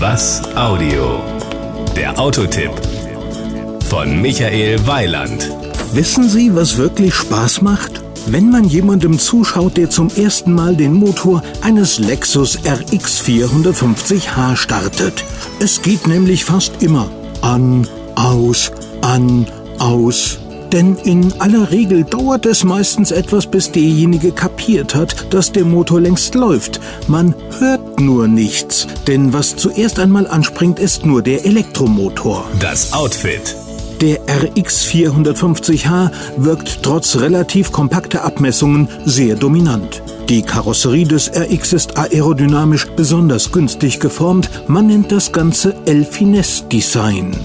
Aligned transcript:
Was 0.00 0.40
Audio? 0.56 1.20
Der 1.94 2.18
Autotipp 2.18 2.70
von 3.84 4.22
Michael 4.22 4.86
Weiland. 4.86 5.50
Wissen 5.92 6.26
Sie, 6.26 6.54
was 6.54 6.78
wirklich 6.78 7.14
Spaß 7.14 7.60
macht? 7.60 8.00
Wenn 8.24 8.48
man 8.48 8.64
jemandem 8.64 9.18
zuschaut, 9.18 9.76
der 9.76 9.90
zum 9.90 10.08
ersten 10.16 10.54
Mal 10.54 10.74
den 10.74 10.94
Motor 10.94 11.42
eines 11.60 11.98
Lexus 11.98 12.60
RX 12.64 13.20
450h 13.20 14.56
startet. 14.56 15.22
Es 15.58 15.82
geht 15.82 16.06
nämlich 16.06 16.46
fast 16.46 16.82
immer 16.82 17.10
an, 17.42 17.86
aus, 18.14 18.72
an, 19.02 19.46
aus. 19.78 20.38
Denn 20.72 20.96
in 20.96 21.32
aller 21.40 21.70
Regel 21.70 22.04
dauert 22.04 22.46
es 22.46 22.62
meistens 22.62 23.10
etwas, 23.10 23.46
bis 23.46 23.72
derjenige 23.72 24.30
kapiert 24.30 24.94
hat, 24.94 25.32
dass 25.34 25.50
der 25.50 25.64
Motor 25.64 26.00
längst 26.00 26.34
läuft. 26.34 26.80
Man 27.08 27.34
hört 27.58 27.98
nur 27.98 28.28
nichts, 28.28 28.86
denn 29.06 29.32
was 29.32 29.56
zuerst 29.56 29.98
einmal 29.98 30.28
anspringt, 30.28 30.78
ist 30.78 31.04
nur 31.04 31.22
der 31.22 31.44
Elektromotor. 31.44 32.44
Das 32.60 32.92
Outfit. 32.92 33.56
Der 34.00 34.20
RX 34.20 34.86
450h 34.86 36.10
wirkt 36.38 36.82
trotz 36.82 37.16
relativ 37.16 37.70
kompakter 37.70 38.24
Abmessungen 38.24 38.88
sehr 39.04 39.34
dominant. 39.34 40.02
Die 40.30 40.40
Karosserie 40.42 41.04
des 41.04 41.28
RX 41.28 41.72
ist 41.72 41.98
aerodynamisch 41.98 42.86
besonders 42.96 43.50
günstig 43.52 44.00
geformt. 44.00 44.48
Man 44.68 44.86
nennt 44.86 45.12
das 45.12 45.32
Ganze 45.32 45.74
El-Finesse 45.84 46.64
Design. 46.64 47.36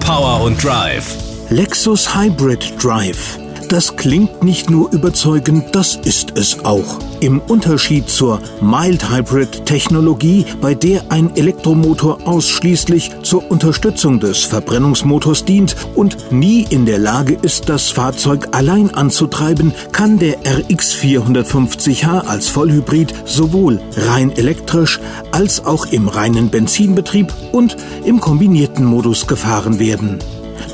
Power 0.00 0.42
und 0.42 0.62
Drive. 0.64 1.33
Lexus 1.50 2.14
Hybrid 2.14 2.72
Drive. 2.82 3.38
Das 3.68 3.96
klingt 3.96 4.42
nicht 4.42 4.70
nur 4.70 4.90
überzeugend, 4.92 5.64
das 5.72 5.94
ist 5.94 6.38
es 6.38 6.64
auch. 6.64 6.98
Im 7.20 7.38
Unterschied 7.38 8.08
zur 8.08 8.40
Mild 8.62 9.10
Hybrid 9.10 9.66
Technologie, 9.66 10.46
bei 10.62 10.74
der 10.74 11.10
ein 11.10 11.36
Elektromotor 11.36 12.26
ausschließlich 12.26 13.10
zur 13.22 13.50
Unterstützung 13.50 14.20
des 14.20 14.44
Verbrennungsmotors 14.44 15.44
dient 15.44 15.76
und 15.94 16.32
nie 16.32 16.66
in 16.70 16.86
der 16.86 16.98
Lage 16.98 17.34
ist, 17.34 17.68
das 17.68 17.90
Fahrzeug 17.90 18.48
allein 18.52 18.94
anzutreiben, 18.94 19.74
kann 19.92 20.18
der 20.18 20.38
RX 20.46 20.94
450h 20.94 22.26
als 22.26 22.48
Vollhybrid 22.48 23.12
sowohl 23.26 23.80
rein 23.96 24.32
elektrisch 24.32 24.98
als 25.30 25.64
auch 25.64 25.86
im 25.86 26.08
reinen 26.08 26.48
Benzinbetrieb 26.48 27.32
und 27.52 27.76
im 28.04 28.20
kombinierten 28.20 28.84
Modus 28.84 29.26
gefahren 29.26 29.78
werden. 29.78 30.20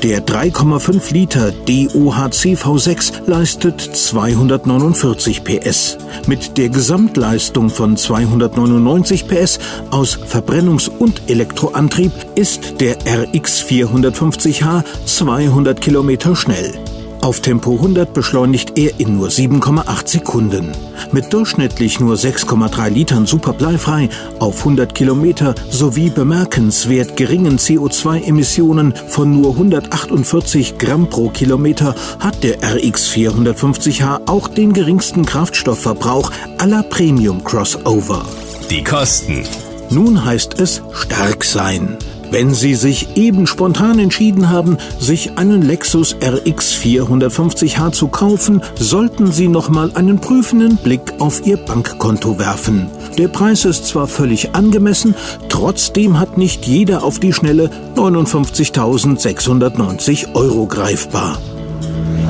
Der 0.03 0.25
3,5 0.25 1.13
Liter 1.13 1.51
DOHC 1.51 2.55
V6 2.55 3.27
leistet 3.27 3.81
249 3.81 5.43
PS. 5.43 5.97
Mit 6.27 6.57
der 6.57 6.69
Gesamtleistung 6.69 7.69
von 7.69 7.95
299 7.97 9.27
PS 9.27 9.59
aus 9.91 10.17
Verbrennungs- 10.17 10.89
und 10.89 11.29
Elektroantrieb 11.29 12.11
ist 12.35 12.81
der 12.81 12.97
RX 13.05 13.63
450h 13.63 14.83
200 15.05 15.79
Kilometer 15.79 16.35
schnell. 16.35 16.90
Auf 17.21 17.39
Tempo 17.39 17.73
100 17.75 18.15
beschleunigt 18.15 18.79
er 18.79 18.99
in 18.99 19.17
nur 19.17 19.27
7,8 19.27 20.07
Sekunden. 20.07 20.71
Mit 21.11 21.31
durchschnittlich 21.31 21.99
nur 21.99 22.15
6,3 22.15 22.89
Litern 22.89 23.27
superbleifrei 23.27 24.09
auf 24.39 24.59
100 24.59 24.95
Kilometer 24.95 25.53
sowie 25.69 26.09
bemerkenswert 26.09 27.15
geringen 27.15 27.59
CO2-Emissionen 27.59 28.95
von 29.07 29.39
nur 29.39 29.51
148 29.51 30.79
Gramm 30.79 31.09
pro 31.11 31.29
Kilometer 31.29 31.93
hat 32.19 32.43
der 32.43 32.57
RX 32.63 33.11
450h 33.11 34.27
auch 34.27 34.47
den 34.47 34.73
geringsten 34.73 35.23
Kraftstoffverbrauch 35.23 36.31
aller 36.57 36.81
Premium-Crossover. 36.81 38.25
Die 38.71 38.83
Kosten. 38.83 39.43
Nun 39.91 40.25
heißt 40.25 40.59
es 40.59 40.81
stark 40.93 41.43
sein. 41.43 41.97
Wenn 42.31 42.53
Sie 42.53 42.75
sich 42.75 43.17
eben 43.17 43.45
spontan 43.45 43.99
entschieden 43.99 44.49
haben, 44.49 44.77
sich 44.97 45.37
einen 45.37 45.61
Lexus 45.61 46.15
RX 46.23 46.75
450h 46.75 47.91
zu 47.91 48.07
kaufen, 48.07 48.61
sollten 48.79 49.33
Sie 49.33 49.49
nochmal 49.49 49.91
einen 49.95 50.21
prüfenden 50.21 50.77
Blick 50.77 51.01
auf 51.19 51.45
Ihr 51.45 51.57
Bankkonto 51.57 52.39
werfen. 52.39 52.89
Der 53.17 53.27
Preis 53.27 53.65
ist 53.65 53.85
zwar 53.85 54.07
völlig 54.07 54.55
angemessen, 54.55 55.13
trotzdem 55.49 56.19
hat 56.19 56.37
nicht 56.37 56.65
jeder 56.65 57.03
auf 57.03 57.19
die 57.19 57.33
Schnelle 57.33 57.69
59.690 57.97 60.33
Euro 60.33 60.67
greifbar. 60.67 61.37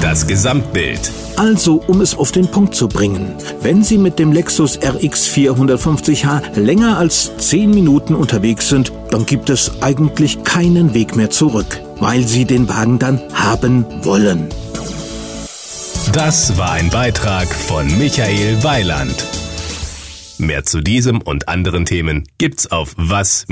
Das 0.01 0.25
Gesamtbild. 0.25 1.11
Also, 1.35 1.83
um 1.87 2.01
es 2.01 2.17
auf 2.17 2.31
den 2.31 2.47
Punkt 2.49 2.73
zu 2.73 2.87
bringen, 2.87 3.35
wenn 3.61 3.83
Sie 3.83 3.99
mit 3.99 4.17
dem 4.17 4.31
Lexus 4.31 4.79
RX 4.83 5.27
450h 5.29 6.59
länger 6.59 6.97
als 6.97 7.37
10 7.37 7.69
Minuten 7.69 8.15
unterwegs 8.15 8.67
sind, 8.67 8.91
dann 9.11 9.27
gibt 9.27 9.51
es 9.51 9.81
eigentlich 9.81 10.43
keinen 10.43 10.95
Weg 10.95 11.15
mehr 11.15 11.29
zurück, 11.29 11.79
weil 11.99 12.27
Sie 12.27 12.45
den 12.45 12.67
Wagen 12.67 12.97
dann 12.99 13.21
haben 13.33 13.85
wollen. 14.03 14.49
Das 16.11 16.57
war 16.57 16.71
ein 16.71 16.89
Beitrag 16.89 17.47
von 17.47 17.85
Michael 17.97 18.63
Weiland. 18.63 19.23
Mehr 20.39 20.63
zu 20.63 20.81
diesem 20.81 21.21
und 21.21 21.47
anderen 21.47 21.85
Themen 21.85 22.27
gibt's 22.39 22.71
auf 22.71 22.95
was-audio.de. 22.97 23.51